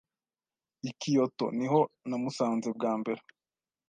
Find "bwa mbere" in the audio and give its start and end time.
2.77-3.21